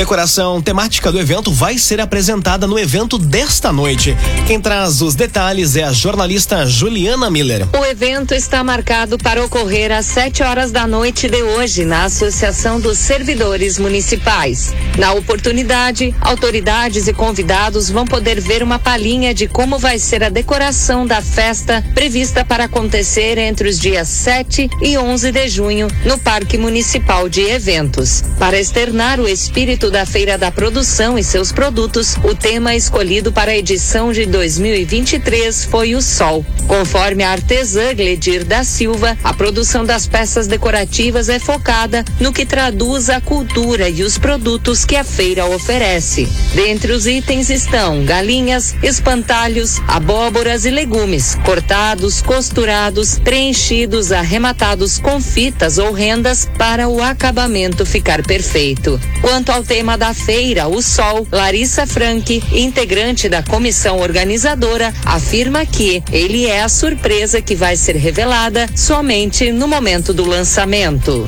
Decoração 0.00 0.62
temática 0.62 1.12
do 1.12 1.20
evento 1.20 1.52
vai 1.52 1.76
ser 1.76 2.00
apresentada 2.00 2.66
no 2.66 2.78
evento 2.78 3.18
desta 3.18 3.70
noite. 3.70 4.16
Quem 4.46 4.58
traz 4.58 5.02
os 5.02 5.14
detalhes 5.14 5.76
é 5.76 5.84
a 5.84 5.92
jornalista 5.92 6.64
Juliana 6.64 7.30
Miller. 7.30 7.68
O 7.78 7.84
evento 7.84 8.32
está 8.32 8.64
marcado 8.64 9.18
para 9.18 9.44
ocorrer 9.44 9.92
às 9.92 10.06
7 10.06 10.42
horas 10.42 10.72
da 10.72 10.86
noite 10.86 11.28
de 11.28 11.42
hoje 11.42 11.84
na 11.84 12.04
Associação 12.04 12.80
dos 12.80 12.96
Servidores 12.96 13.78
Municipais. 13.78 14.72
Na 14.98 15.12
oportunidade, 15.12 16.14
autoridades 16.22 17.06
e 17.06 17.12
convidados 17.12 17.90
vão 17.90 18.06
poder 18.06 18.40
ver 18.40 18.62
uma 18.62 18.78
palhinha 18.78 19.34
de 19.34 19.46
como 19.46 19.78
vai 19.78 19.98
ser 19.98 20.24
a 20.24 20.30
decoração 20.30 21.06
da 21.06 21.20
festa 21.20 21.84
prevista 21.94 22.42
para 22.42 22.64
acontecer 22.64 23.36
entre 23.36 23.68
os 23.68 23.78
dias 23.78 24.08
7 24.08 24.70
e 24.80 24.96
11 24.96 25.30
de 25.30 25.46
junho 25.48 25.88
no 26.06 26.18
Parque 26.18 26.56
Municipal 26.56 27.28
de 27.28 27.42
Eventos. 27.42 28.24
Para 28.38 28.58
externar 28.58 29.20
o 29.20 29.28
espírito 29.28 29.89
da 29.90 30.06
Feira 30.06 30.38
da 30.38 30.52
Produção 30.52 31.18
e 31.18 31.24
seus 31.24 31.50
produtos, 31.50 32.16
o 32.22 32.34
tema 32.34 32.76
escolhido 32.76 33.32
para 33.32 33.50
a 33.50 33.56
edição 33.56 34.12
de 34.12 34.24
2023 34.24 35.64
foi 35.64 35.94
o 35.94 36.00
sol. 36.00 36.44
Conforme 36.68 37.24
a 37.24 37.32
artesã 37.32 37.92
Gledir 37.94 38.44
da 38.44 38.62
Silva, 38.62 39.18
a 39.24 39.34
produção 39.34 39.84
das 39.84 40.06
peças 40.06 40.46
decorativas 40.46 41.28
é 41.28 41.40
focada 41.40 42.04
no 42.20 42.32
que 42.32 42.46
traduz 42.46 43.10
a 43.10 43.20
cultura 43.20 43.88
e 43.88 44.04
os 44.04 44.16
produtos 44.16 44.84
que 44.84 44.94
a 44.94 45.02
feira 45.02 45.46
oferece. 45.46 46.28
Dentre 46.54 46.92
os 46.92 47.06
itens 47.06 47.50
estão 47.50 48.04
galinhas, 48.04 48.74
espantalhos, 48.82 49.80
abóboras 49.88 50.64
e 50.64 50.70
legumes, 50.70 51.34
cortados, 51.44 52.22
costurados, 52.22 53.18
preenchidos, 53.18 54.12
arrematados 54.12 54.98
com 54.98 55.20
fitas 55.20 55.78
ou 55.78 55.92
rendas 55.92 56.48
para 56.56 56.88
o 56.88 57.02
acabamento 57.02 57.84
ficar 57.84 58.22
perfeito. 58.22 59.00
Quanto 59.20 59.50
ao 59.50 59.64
tema 59.70 59.96
da 59.96 60.12
feira, 60.12 60.66
o 60.66 60.82
Sol, 60.82 61.24
Larissa 61.30 61.86
Frank, 61.86 62.42
integrante 62.50 63.28
da 63.28 63.40
comissão 63.40 64.00
organizadora, 64.00 64.92
afirma 65.04 65.64
que 65.64 66.02
ele 66.10 66.44
é 66.44 66.62
a 66.62 66.68
surpresa 66.68 67.40
que 67.40 67.54
vai 67.54 67.76
ser 67.76 67.94
revelada 67.94 68.68
somente 68.74 69.52
no 69.52 69.68
momento 69.68 70.12
do 70.12 70.26
lançamento. 70.26 71.24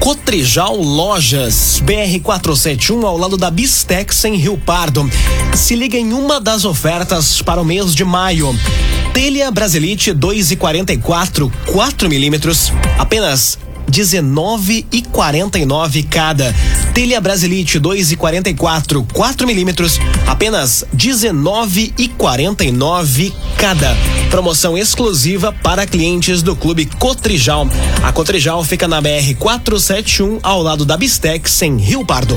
Cotrijal 0.00 0.78
Lojas, 0.78 1.82
BR-471, 1.84 3.04
ao 3.04 3.18
lado 3.18 3.36
da 3.36 3.50
Bistex, 3.50 4.24
em 4.24 4.36
Rio 4.36 4.56
Pardo. 4.56 5.06
Se 5.54 5.76
liga 5.76 5.98
em 5.98 6.14
uma 6.14 6.40
das 6.40 6.64
ofertas 6.64 7.42
para 7.42 7.60
o 7.60 7.64
mês 7.66 7.94
de 7.94 8.02
maio. 8.02 8.58
Telha 9.12 9.50
Brasilite 9.50 10.14
2,44, 10.14 11.52
4 11.66 12.08
milímetros, 12.08 12.72
apenas 12.98 13.58
19,49 13.90 16.06
cada. 16.08 16.54
Telha 16.94 17.20
Brasilite 17.20 17.80
2,44, 17.80 19.04
4 19.12 19.46
milímetros, 19.46 19.98
apenas 20.26 20.84
19,49 20.96 23.32
cada. 23.56 23.96
Promoção 24.30 24.76
exclusiva 24.76 25.52
para 25.52 25.86
clientes 25.86 26.42
do 26.42 26.54
Clube 26.54 26.86
Cotrijal. 26.86 27.66
A 28.02 28.12
Cotrijal 28.12 28.62
fica 28.64 28.86
na 28.86 29.00
BR 29.00 29.34
471 29.38 30.38
ao 30.42 30.62
lado 30.62 30.84
da 30.84 30.96
Bistex 30.96 31.62
em 31.62 31.78
Rio 31.78 32.04
Pardo. 32.04 32.36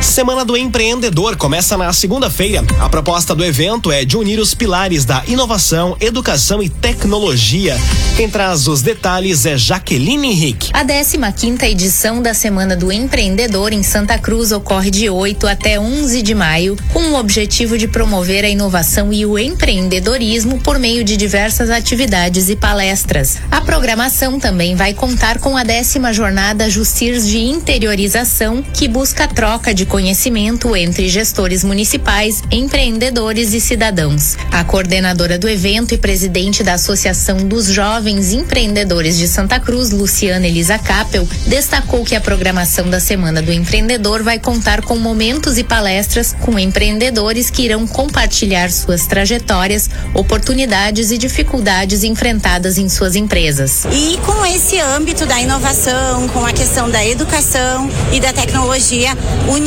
Semana 0.00 0.44
do 0.44 0.56
Empreendedor 0.56 1.36
começa 1.36 1.76
na 1.76 1.92
segunda-feira. 1.92 2.64
A 2.80 2.88
proposta 2.88 3.34
do 3.34 3.44
evento 3.44 3.90
é 3.90 4.04
de 4.04 4.16
unir 4.16 4.38
os 4.38 4.54
pilares 4.54 5.04
da 5.04 5.22
inovação, 5.26 5.96
educação 6.00 6.62
e 6.62 6.68
tecnologia. 6.68 7.76
Quem 8.16 8.30
traz 8.30 8.66
os 8.68 8.80
detalhes 8.80 9.44
é 9.46 9.56
Jaqueline 9.56 10.28
Henrique. 10.28 10.70
A 10.72 10.84
15 10.84 11.64
edição 11.66 12.22
da 12.22 12.32
Semana 12.32 12.76
do 12.76 12.90
Empreendedor 12.90 13.72
em 13.72 13.82
Santa 13.82 14.18
Cruz 14.18 14.52
ocorre 14.52 14.90
de 14.90 15.10
8 15.10 15.46
até 15.46 15.78
11 15.78 16.22
de 16.22 16.34
maio, 16.34 16.76
com 16.92 17.12
o 17.12 17.18
objetivo 17.18 17.76
de 17.76 17.86
promover 17.86 18.44
a 18.44 18.48
inovação 18.48 19.12
e 19.12 19.26
o 19.26 19.38
empreendedorismo 19.38 20.58
por 20.60 20.78
meio 20.78 21.04
de 21.04 21.16
diversas 21.16 21.70
atividades 21.70 22.48
e 22.48 22.56
palestras. 22.56 23.38
A 23.50 23.60
programação 23.60 24.38
também 24.38 24.74
vai 24.74 24.94
contar 24.94 25.38
com 25.38 25.56
a 25.56 25.62
décima 25.62 26.12
jornada 26.12 26.70
Justirs 26.70 27.26
de 27.26 27.38
Interiorização, 27.38 28.62
que 28.62 28.88
busca 28.88 29.24
a 29.24 29.28
troca 29.28 29.74
de 29.74 29.77
de 29.78 29.86
conhecimento 29.86 30.74
entre 30.74 31.08
gestores 31.08 31.62
municipais, 31.62 32.42
empreendedores 32.50 33.54
e 33.54 33.60
cidadãos. 33.60 34.36
A 34.50 34.64
coordenadora 34.64 35.38
do 35.38 35.48
evento 35.48 35.94
e 35.94 35.98
presidente 35.98 36.64
da 36.64 36.74
Associação 36.74 37.46
dos 37.46 37.66
Jovens 37.66 38.32
Empreendedores 38.32 39.16
de 39.16 39.28
Santa 39.28 39.60
Cruz, 39.60 39.92
Luciana 39.92 40.48
Elisa 40.48 40.80
Capel, 40.80 41.28
destacou 41.46 42.04
que 42.04 42.16
a 42.16 42.20
programação 42.20 42.90
da 42.90 42.98
Semana 42.98 43.40
do 43.40 43.52
Empreendedor 43.52 44.24
vai 44.24 44.40
contar 44.40 44.82
com 44.82 44.96
momentos 44.96 45.58
e 45.58 45.62
palestras 45.62 46.34
com 46.40 46.58
empreendedores 46.58 47.48
que 47.48 47.62
irão 47.62 47.86
compartilhar 47.86 48.72
suas 48.72 49.06
trajetórias, 49.06 49.88
oportunidades 50.12 51.12
e 51.12 51.18
dificuldades 51.18 52.02
enfrentadas 52.02 52.78
em 52.78 52.88
suas 52.88 53.14
empresas. 53.14 53.84
E 53.92 54.18
com 54.26 54.44
esse 54.44 54.80
âmbito 54.80 55.24
da 55.24 55.40
inovação, 55.40 56.26
com 56.30 56.44
a 56.44 56.52
questão 56.52 56.90
da 56.90 57.06
educação 57.06 57.88
e 58.12 58.18
da 58.18 58.32
tecnologia, 58.32 59.16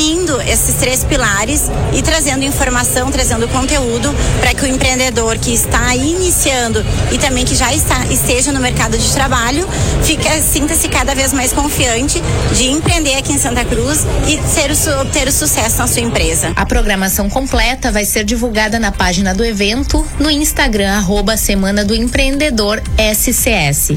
unindo 0.01 0.41
esses 0.41 0.75
três 0.75 1.03
pilares 1.03 1.69
e 1.93 2.01
trazendo 2.01 2.43
informação, 2.43 3.11
trazendo 3.11 3.47
conteúdo 3.47 4.11
para 4.39 4.51
que 4.51 4.63
o 4.63 4.67
empreendedor 4.67 5.37
que 5.37 5.53
está 5.53 5.95
iniciando 5.95 6.83
e 7.11 7.19
também 7.19 7.45
que 7.45 7.53
já 7.53 7.71
está 7.71 8.07
esteja 8.07 8.51
no 8.51 8.59
mercado 8.59 8.97
de 8.97 9.11
trabalho, 9.11 9.67
fica 10.03 10.41
sinta-se 10.41 10.89
cada 10.89 11.13
vez 11.13 11.33
mais 11.33 11.53
confiante 11.53 12.19
de 12.55 12.67
empreender 12.67 13.13
aqui 13.13 13.33
em 13.33 13.37
Santa 13.37 13.63
Cruz 13.63 14.03
e 14.27 14.37
ter 14.55 14.71
o, 14.71 15.05
ter 15.05 15.27
o 15.27 15.31
sucesso 15.31 15.77
na 15.77 15.87
sua 15.87 16.01
empresa. 16.01 16.51
A 16.55 16.65
programação 16.65 17.29
completa 17.29 17.91
vai 17.91 18.03
ser 18.03 18.23
divulgada 18.23 18.79
na 18.79 18.91
página 18.91 19.35
do 19.35 19.45
evento 19.45 20.03
no 20.19 20.31
Instagram 20.31 20.93
arroba 20.93 21.37
Semana 21.37 21.85
do 21.85 21.95
Empreendedor 21.95 22.81
SCS. 22.97 23.91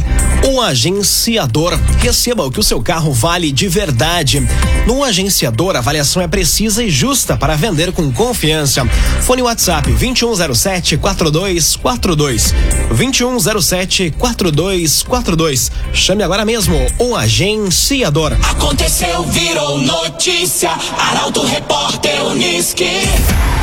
O 0.47 0.61
agenciador. 0.61 1.79
Receba 1.99 2.45
o 2.45 2.51
que 2.51 2.61
o 2.61 2.63
seu 2.63 2.83
carro 2.83 3.15
vale 3.15 3.51
de 3.51 3.67
verdade. 3.67 4.47
No 4.87 5.03
agenciador, 5.03 5.75
a 5.75 5.81
avaliação 5.95 6.21
é 6.21 6.27
precisa 6.27 6.83
e 6.83 6.91
justa 6.91 7.37
para 7.37 7.55
vender 7.55 7.93
com 7.93 8.11
confiança. 8.13 8.85
Fone 9.23 9.43
WhatsApp 9.43 9.89
2107 9.93 10.97
4242. 10.97 12.53
2107 12.89 14.11
4242. 14.19 15.71
Chame 15.93 16.25
agora 16.25 16.45
mesmo 16.45 16.77
o 16.99 17.15
agenciador. 17.15 18.33
Aconteceu, 18.51 19.23
virou 19.25 19.79
notícia. 19.79 20.73
Arauto 20.99 21.45
Repórter 21.45 22.25
Uniski. 22.25 23.54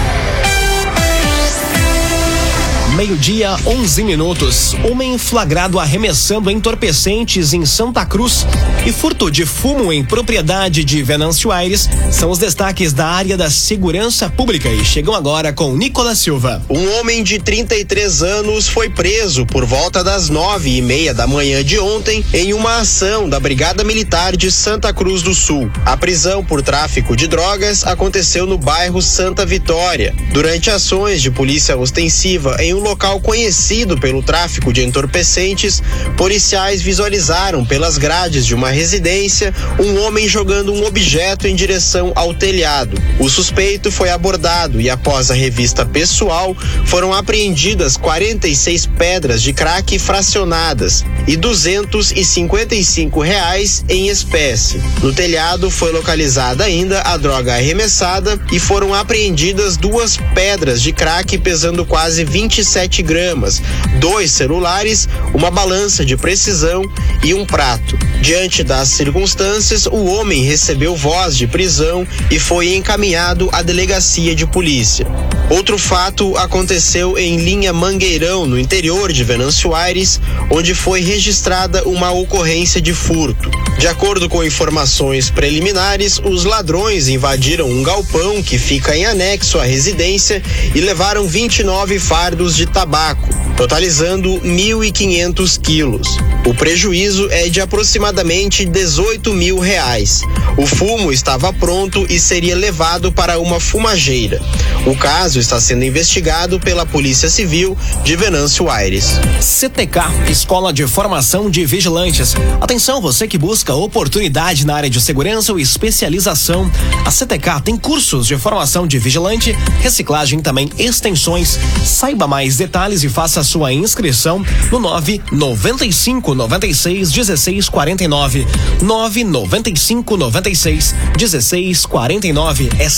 Meio-dia, 2.96 3.56
11 3.66 4.04
minutos. 4.04 4.76
Homem 4.84 5.18
flagrado 5.18 5.80
arremessando 5.80 6.52
entorpecentes 6.52 7.54
em 7.54 7.66
Santa 7.66 8.06
Cruz 8.06 8.46
e 8.86 8.92
furto 8.92 9.32
de 9.32 9.46
fumo 9.46 9.94
em 9.94 10.04
propriedade 10.04 10.84
de 10.84 11.02
Venâncio 11.02 11.52
Aires 11.52 11.90
são 12.12 12.30
os 12.30 12.38
destaques 12.38 12.92
da 12.92 13.08
área 13.08 13.38
da 13.38 13.50
segurança 13.50 14.30
pública 14.30 14.68
e 14.68 14.84
chegam 14.84 15.14
agora 15.14 15.54
com 15.54 15.74
Nicolas 15.74 16.20
Silva. 16.20 16.62
Um 16.70 17.00
homem 17.00 17.24
de 17.24 17.40
33 17.40 18.24
anos 18.24 18.68
foi 18.68 18.90
preso 18.90 19.46
por 19.46 19.66
volta 19.66 20.04
das 20.04 20.28
nove 20.28 20.76
e 20.76 20.82
meia 20.82 21.14
da 21.14 21.26
manhã 21.26 21.64
de 21.64 21.80
ontem 21.80 22.26
em 22.34 22.54
uma 22.54 22.80
ação 22.80 23.30
da 23.30 23.40
Brigada 23.40 23.86
Militar 23.86 24.36
de 24.36 24.52
Santa 24.52 24.94
Cruz 24.94 25.22
do 25.22 25.34
Sul. 25.34 25.72
A 25.86 25.96
prisão 25.96 26.44
por 26.44 26.62
tráfico 26.62 27.16
de 27.16 27.28
drogas 27.28 27.88
aconteceu 27.88 28.46
no 28.46 28.58
bairro 28.58 29.02
Santa 29.02 29.46
Vitória. 29.46 30.14
Durante 30.34 30.70
ações 30.70 31.22
de 31.22 31.32
polícia 31.32 31.78
ostensiva 31.78 32.58
em 32.60 32.74
um 32.74 32.81
local 32.82 33.20
conhecido 33.22 33.98
pelo 33.98 34.22
tráfico 34.22 34.74
de 34.74 34.84
entorpecentes, 34.84 35.82
policiais 36.18 36.82
visualizaram 36.82 37.66
pelas 37.66 37.98
grades 37.98 38.46
de 38.46 38.54
uma 38.54 38.70
residência 38.70 39.54
um 39.80 40.02
homem 40.02 40.28
jogando 40.28 40.74
um 40.74 40.86
objeto 40.86 41.48
em 41.48 41.56
direção 41.56 42.12
ao 42.16 42.34
telhado. 42.34 43.02
O 43.20 43.30
suspeito 43.30 43.92
foi 43.92 44.10
abordado 44.10 44.82
e, 44.82 44.90
após 44.90 45.32
a 45.32 45.34
revista 45.34 45.86
pessoal, 45.86 46.56
foram 46.86 47.14
apreendidas 47.14 47.98
46 47.98 48.86
pedras 48.86 49.42
de 49.42 49.54
crack 49.54 49.98
fracionadas 50.00 51.04
e 51.28 51.36
255 51.38 53.22
reais 53.22 53.84
em 53.88 54.10
espécie. 54.10 54.82
No 55.02 55.14
telhado 55.14 55.70
foi 55.70 55.92
localizada 55.92 56.64
ainda 56.64 57.02
a 57.02 57.18
droga 57.18 57.54
arremessada 57.54 58.40
e 58.52 58.60
foram 58.60 58.94
apreendidas 58.94 59.78
duas 59.78 60.18
pedras 60.34 60.82
de 60.82 60.92
crack 60.92 61.38
pesando 61.38 61.86
quase 61.86 62.24
27 62.72 62.92
7 62.92 63.04
gramas, 63.04 63.62
dois 64.00 64.32
celulares, 64.32 65.08
uma 65.34 65.52
balança 65.52 66.06
de 66.06 66.16
precisão 66.16 66.84
e 67.24 67.34
um 67.34 67.46
prato. 67.46 67.98
Diante 68.22 68.64
das 68.64 68.90
circunstâncias, 68.90 69.86
o 69.86 70.06
homem 70.06 70.44
recebeu 70.44 70.96
voz 70.96 71.38
de 71.38 71.48
prisão 71.48 72.08
e 72.30 72.40
foi 72.40 72.74
encaminhado 72.74 73.50
à 73.52 73.62
delegacia 73.62 74.34
de 74.34 74.46
polícia. 74.46 75.06
Outro 75.52 75.78
fato 75.78 76.38
aconteceu 76.38 77.18
em 77.18 77.36
linha 77.36 77.74
Mangueirão, 77.74 78.46
no 78.46 78.58
interior 78.58 79.12
de 79.12 79.22
Venâncio 79.22 79.76
Aires, 79.76 80.18
onde 80.50 80.74
foi 80.74 81.02
registrada 81.02 81.84
uma 81.84 82.10
ocorrência 82.10 82.80
de 82.82 82.94
furto. 82.94 83.52
De 83.78 83.86
acordo 83.86 84.30
com 84.30 84.46
informações 84.46 85.30
preliminares, 85.30 86.22
os 86.24 86.46
ladrões 86.46 87.10
invadiram 87.10 87.70
um 87.70 87.84
galpão 87.84 88.42
que 88.42 88.58
fica 88.58 88.96
em 88.96 89.06
anexo 89.06 89.60
à 89.60 89.66
residência 89.66 90.42
e 90.74 90.80
levaram 90.80 91.28
29 91.28 92.00
fardos 92.00 92.56
de 92.56 92.66
tabaco, 92.66 93.28
totalizando 93.62 94.42
1.500 94.42 95.62
quilos. 95.62 96.18
O 96.48 96.52
prejuízo 96.56 97.30
é 97.30 97.48
de 97.48 97.62
aproximadamente 97.62 98.66
18 98.66 99.32
mil 99.36 99.60
reais. 99.60 100.22
O 100.58 100.66
fumo 100.66 101.12
estava 101.12 101.54
pronto 101.54 102.08
e 102.10 102.20
seria 102.20 102.56
levado 102.56 103.12
para 103.12 103.38
uma 103.38 103.60
fumageira. 103.60 104.42
O 104.84 104.96
caso 104.96 105.38
está 105.38 105.62
sendo 105.62 105.86
investigado 105.86 106.60
pela 106.60 106.88
Polícia 106.88 107.30
Civil 107.30 107.78
de 108.04 108.16
Venâncio 108.16 108.68
Aires. 108.68 109.20
CTK, 109.40 110.32
Escola 110.32 110.74
de 110.74 110.88
Formação 110.88 111.48
de 111.48 111.64
Vigilantes. 111.64 112.34
Atenção, 112.60 113.00
você 113.00 113.28
que 113.28 113.38
busca 113.38 113.76
oportunidade 113.76 114.66
na 114.66 114.74
área 114.74 114.90
de 114.90 115.00
segurança 115.00 115.52
ou 115.52 115.60
especialização. 115.60 116.70
A 117.06 117.12
CTK 117.12 117.62
tem 117.64 117.78
cursos 117.78 118.26
de 118.26 118.36
formação 118.38 118.88
de 118.88 118.98
vigilante, 118.98 119.56
reciclagem 119.82 120.40
também 120.40 120.68
extensões. 120.80 121.60
Saiba 121.86 122.28
mais 122.28 122.58
detalhes 122.58 123.04
e 123.04 123.10
faça 123.10 123.44
sua 123.52 123.74
inscrição 123.74 124.46
no 124.72 124.80
995 124.80 126.34
96 126.34 127.12
16 127.12 127.68
49. 127.68 128.48
995 128.82 130.16
96 130.16 130.96
16 131.18 131.86
49 131.86 132.70
é 132.80 132.90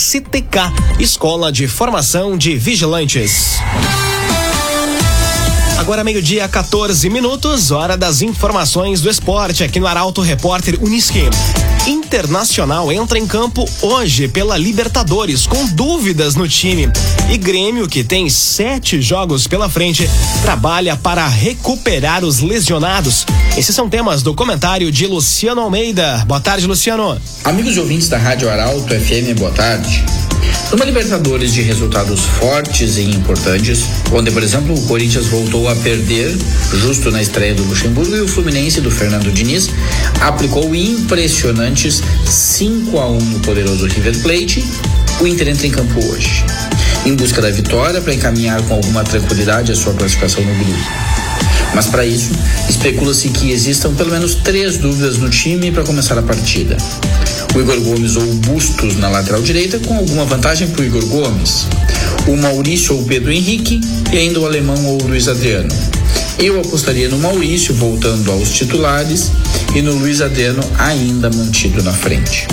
Escola 0.99 1.51
de 1.51 1.67
Formação 1.67 2.37
de 2.37 2.55
Vigilantes. 2.55 3.57
Agora 5.79 6.03
meio-dia, 6.03 6.47
14 6.47 7.09
minutos, 7.09 7.71
hora 7.71 7.97
das 7.97 8.21
informações 8.21 9.01
do 9.01 9.09
esporte 9.09 9.63
aqui 9.63 9.79
no 9.79 9.87
Arauto 9.87 10.21
Repórter 10.21 10.77
Uniski. 10.81 11.23
Internacional 11.85 12.89
entra 12.93 13.19
em 13.19 13.27
campo 13.27 13.69
hoje 13.81 14.29
pela 14.29 14.57
Libertadores 14.57 15.45
com 15.45 15.65
dúvidas 15.65 16.33
no 16.33 16.47
time. 16.47 16.89
E 17.29 17.37
Grêmio, 17.37 17.89
que 17.89 18.05
tem 18.05 18.29
sete 18.29 19.01
jogos 19.01 19.47
pela 19.47 19.69
frente, 19.69 20.09
trabalha 20.41 20.95
para 20.95 21.27
recuperar 21.27 22.23
os 22.23 22.39
lesionados. 22.39 23.25
Esses 23.57 23.75
são 23.75 23.89
temas 23.89 24.23
do 24.23 24.33
comentário 24.33 24.89
de 24.93 25.05
Luciano 25.07 25.59
Almeida. 25.59 26.23
Boa 26.25 26.39
tarde, 26.39 26.65
Luciano. 26.65 27.19
Amigos 27.43 27.75
e 27.75 27.79
ouvintes 27.81 28.07
da 28.07 28.17
Rádio 28.17 28.49
Arauto 28.49 28.87
FM, 28.87 29.37
boa 29.37 29.51
tarde. 29.51 30.05
Numa 30.71 30.85
Libertadores 30.85 31.53
de 31.53 31.61
resultados 31.61 32.21
fortes 32.21 32.97
e 32.97 33.03
importantes, 33.03 33.83
onde, 34.11 34.31
por 34.31 34.41
exemplo, 34.41 34.73
o 34.73 34.81
Corinthians 34.87 35.27
voltou 35.27 35.69
a 35.69 35.75
perder 35.75 36.35
justo 36.73 37.11
na 37.11 37.21
estreia 37.21 37.53
do 37.53 37.63
Luxemburgo 37.63 38.15
e 38.15 38.21
o 38.21 38.27
Fluminense 38.27 38.81
do 38.81 38.89
Fernando 38.89 39.31
Diniz 39.31 39.69
aplicou 40.19 40.73
impressionantes 41.73 42.01
5 42.25 42.99
a 42.99 43.09
1 43.09 43.17
no 43.17 43.39
poderoso 43.39 43.87
River 43.87 44.17
Plate, 44.19 44.63
o 45.19 45.27
Inter 45.27 45.49
entra 45.49 45.67
em 45.67 45.71
campo 45.71 46.05
hoje, 46.05 46.45
em 47.05 47.15
busca 47.15 47.41
da 47.41 47.49
vitória 47.49 47.99
para 47.99 48.13
encaminhar 48.13 48.61
com 48.63 48.75
alguma 48.75 49.03
tranquilidade 49.03 49.71
a 49.71 49.75
sua 49.75 49.93
classificação 49.93 50.43
no 50.43 50.53
grupo. 50.53 50.79
Mas 51.73 51.87
para 51.87 52.05
isso, 52.05 52.31
especula-se 52.69 53.29
que 53.29 53.51
existam 53.51 53.93
pelo 53.95 54.11
menos 54.11 54.35
três 54.35 54.77
dúvidas 54.77 55.17
no 55.17 55.29
time 55.29 55.71
para 55.71 55.83
começar 55.83 56.17
a 56.17 56.21
partida. 56.21 56.77
O 57.55 57.59
Igor 57.59 57.79
Gomes 57.81 58.15
ou 58.15 58.23
o 58.23 58.33
Bustos 58.35 58.95
na 58.97 59.09
lateral 59.09 59.41
direita, 59.41 59.79
com 59.79 59.95
alguma 59.95 60.25
vantagem 60.25 60.67
para 60.67 60.81
o 60.81 60.85
Igor 60.85 61.05
Gomes. 61.07 61.67
O 62.27 62.37
Maurício 62.37 62.95
ou 62.95 63.01
o 63.01 63.05
Pedro 63.05 63.31
Henrique 63.31 63.81
e 64.11 64.17
ainda 64.17 64.39
o 64.39 64.45
alemão 64.45 64.85
ou 64.85 65.01
o 65.01 65.07
Luiz 65.07 65.27
Adriano. 65.27 65.73
Eu 66.39 66.59
apostaria 66.59 67.07
no 67.09 67.17
Maurício 67.19 67.73
voltando 67.73 68.31
aos 68.31 68.49
titulares 68.49 69.31
e 69.75 69.81
no 69.81 69.93
Luiz 69.95 70.21
Adriano 70.21 70.63
ainda 70.77 71.29
mantido 71.29 71.81
na 71.83 71.93
frente. 71.93 72.47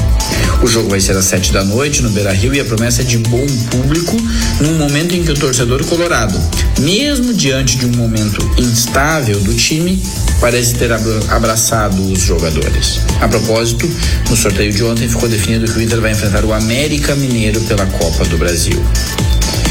O 0.62 0.66
jogo 0.66 0.90
vai 0.90 1.00
ser 1.00 1.16
às 1.16 1.24
7 1.24 1.52
da 1.52 1.64
noite 1.64 2.02
no 2.02 2.10
Beira 2.10 2.32
Rio 2.32 2.54
e 2.54 2.60
a 2.60 2.64
promessa 2.64 3.00
é 3.00 3.04
de 3.04 3.16
bom 3.18 3.46
público 3.70 4.16
num 4.60 4.74
momento 4.74 5.14
em 5.14 5.24
que 5.24 5.32
o 5.32 5.34
torcedor 5.34 5.84
colorado, 5.86 6.38
mesmo 6.80 7.32
diante 7.32 7.78
de 7.78 7.86
um 7.86 7.96
momento 7.96 8.38
instável 8.58 9.40
do 9.40 9.54
time, 9.54 10.02
parece 10.38 10.74
ter 10.74 10.92
abraçado 10.92 12.00
os 12.12 12.20
jogadores. 12.20 13.00
A 13.20 13.28
propósito, 13.28 13.90
no 14.28 14.36
sorteio 14.36 14.72
de 14.72 14.84
ontem 14.84 15.08
ficou 15.08 15.28
definido 15.28 15.72
que 15.72 15.78
o 15.78 15.82
Inter 15.82 16.00
vai 16.00 16.12
enfrentar 16.12 16.44
o 16.44 16.52
América 16.52 17.16
Mineiro 17.16 17.60
pela 17.62 17.86
Copa 17.86 18.24
do 18.26 18.36
Brasil. 18.36 18.84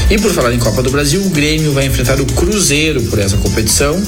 E 0.10 0.18
por 0.18 0.32
falar 0.32 0.52
em 0.52 0.58
Copa 0.58 0.82
do 0.82 0.90
Brasil, 0.90 1.22
o 1.22 1.30
Grêmio 1.30 1.72
vai 1.72 1.86
enfrentar 1.86 2.20
o 2.20 2.26
Cruzeiro 2.26 3.00
por 3.04 3.20
essa 3.20 3.38
competição 3.38 4.02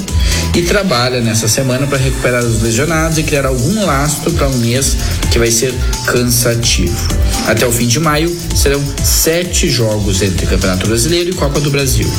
e 0.56 0.64
trabalha 0.64 1.22
nessa 1.22 1.48
semana 1.48 1.86
para 1.86 2.00
recuperar 2.00 2.44
os 2.44 2.62
lesionados 2.62 3.20
e 3.20 3.24
criar 3.24 3.46
algum 3.46 3.86
lastro 3.86 4.32
para 4.32 4.48
um 4.48 4.58
mês 4.58 4.98
que 5.32 5.38
vai 5.38 5.52
ser 5.52 5.72
cansativo. 6.08 7.08
Até 7.48 7.68
o 7.68 7.72
fim 7.72 7.86
de 7.86 8.00
maio 8.00 8.36
serão 8.56 8.84
sete 9.04 9.70
jogos 9.70 10.24
entre 10.24 10.48
Campeonato 10.48 10.88
Brasileiro 10.88 11.30
e 11.30 11.34
Copa 11.34 11.60
do 11.60 11.70
Brasil. 11.70 12.12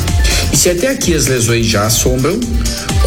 E 0.51 0.55
se 0.55 0.69
até 0.69 0.87
aqui 0.87 1.13
as 1.13 1.27
lesões 1.27 1.65
já 1.65 1.85
assombram, 1.85 2.39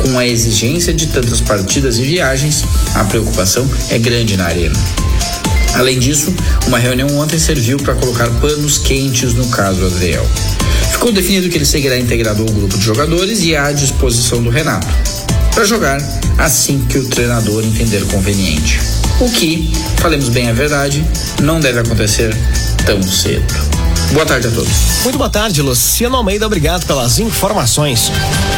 com 0.03 0.19
a 0.19 0.27
exigência 0.27 0.93
de 0.93 1.07
tantas 1.07 1.41
partidas 1.41 1.99
e 1.99 2.03
viagens, 2.03 2.65
a 2.95 3.05
preocupação 3.05 3.67
é 3.89 3.99
grande 3.99 4.37
na 4.37 4.45
arena. 4.45 4.79
Além 5.77 5.99
disso, 5.99 6.35
uma 6.67 6.79
reunião 6.79 7.09
ontem 7.19 7.39
serviu 7.39 7.77
para 7.77 7.95
colocar 7.95 8.29
panos 8.41 8.79
quentes 8.79 9.35
no 9.35 9.47
caso 9.49 9.85
Adriel. 9.85 10.27
Ficou 10.91 11.13
definido 11.13 11.49
que 11.51 11.59
ele 11.59 11.67
seguirá 11.67 11.99
integrado 11.99 12.43
ao 12.43 12.49
grupo 12.49 12.79
de 12.79 12.83
jogadores 12.83 13.43
e 13.43 13.55
à 13.55 13.71
disposição 13.73 14.43
do 14.43 14.49
Renato, 14.49 14.89
para 15.55 15.65
jogar 15.65 15.99
assim 16.39 16.85
que 16.89 16.99
o 16.99 17.09
treinador 17.09 17.63
entender 17.63 18.03
conveniente. 18.07 18.81
O 19.21 19.31
que, 19.31 19.71
falemos 19.99 20.31
bem 20.31 20.49
a 20.49 20.53
verdade, 20.53 21.05
não 21.43 21.61
deve 21.61 21.81
acontecer 21.81 22.35
tão 22.87 23.03
cedo. 23.03 23.76
Boa 24.13 24.25
tarde 24.25 24.47
a 24.47 24.51
todos. 24.51 25.03
Muito 25.03 25.19
boa 25.19 25.29
tarde, 25.29 25.61
Luciano 25.61 26.17
Almeida. 26.17 26.47
Obrigado 26.47 26.87
pelas 26.87 27.19
informações. 27.19 28.11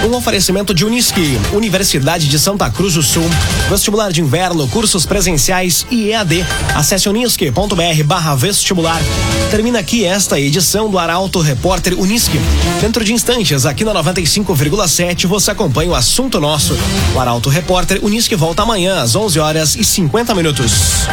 Um 0.09 0.15
oferecimento 0.15 0.73
de 0.73 0.85
Unisque, 0.85 1.39
Universidade 1.53 2.29
de 2.29 2.39
Santa 2.39 2.71
Cruz 2.71 2.95
do 2.95 3.03
Sul. 3.03 3.29
Vestibular 3.69 4.13
de 4.13 4.21
inverno, 4.21 4.69
cursos 4.69 5.05
presenciais 5.05 5.87
e 5.91 6.11
EAD. 6.11 6.45
Acesse 6.75 7.09
unisque.br 7.09 8.05
barra 8.05 8.35
vestibular. 8.35 9.01
Termina 9.51 9.81
aqui 9.81 10.05
esta 10.05 10.39
edição 10.39 10.91
do 10.91 10.99
Arauto 10.99 11.41
Repórter 11.41 11.99
Unisque. 11.99 12.39
Dentro 12.81 13.05
de 13.05 13.13
instantes, 13.13 13.67
aqui 13.67 13.85
na 13.85 13.93
95,7, 13.95 15.27
você 15.27 15.51
acompanha 15.51 15.91
o 15.91 15.95
assunto 15.95 16.39
nosso. 16.41 16.79
O 17.15 17.21
Arauto 17.21 17.49
Repórter 17.49 17.99
Unisque 18.03 18.37
volta 18.37 18.63
amanhã 18.63 19.03
às 19.03 19.17
11 19.17 19.41
horas 19.41 19.77
e 19.77 19.85
50 19.85 20.35
minutos. 20.35 21.09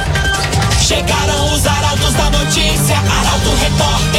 Chegaram 0.85 1.53
os 1.53 1.65
arautos 1.65 2.13
da 2.13 2.29
notícia, 2.29 2.95
Arauto 2.95 3.49
Repórter. 3.55 4.14